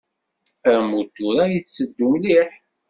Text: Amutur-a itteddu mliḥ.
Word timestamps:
Amutur-a 0.71 1.45
itteddu 1.59 2.07
mliḥ. 2.13 2.49